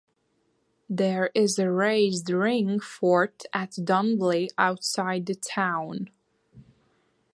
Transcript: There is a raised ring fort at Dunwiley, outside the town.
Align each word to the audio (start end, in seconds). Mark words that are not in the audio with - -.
There 0.89 1.29
is 1.35 1.59
a 1.59 1.69
raised 1.69 2.27
ring 2.31 2.79
fort 2.79 3.43
at 3.53 3.73
Dunwiley, 3.73 4.49
outside 4.57 5.27
the 5.27 5.35
town. 5.35 6.09